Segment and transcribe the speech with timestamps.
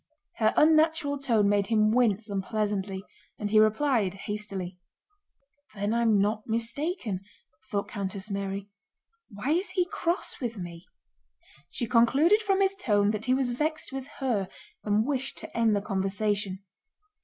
[0.37, 3.03] Her unnatural tone made him wince unpleasantly
[3.37, 4.79] and he replied hastily.
[5.75, 7.19] "Then I'm not mistaken,"
[7.69, 8.67] thought Countess Mary.
[9.29, 10.87] "Why is he cross with me?"
[11.69, 14.49] She concluded from his tone that he was vexed with her
[14.83, 16.63] and wished to end the conversation.